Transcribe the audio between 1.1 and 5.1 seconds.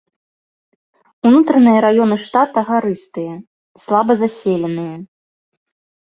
Унутраныя раёны штата гарыстыя, слаба заселеныя.